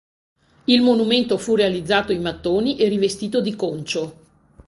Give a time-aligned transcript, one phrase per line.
[0.65, 4.15] Il monumento fu realizzato in mattoni e rivestito di concio.